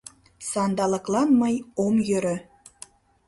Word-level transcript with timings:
—Сандалыклан 0.49 1.29
мый 1.41 1.55
ом 1.85 1.95
йӧрӧ. 2.07 2.35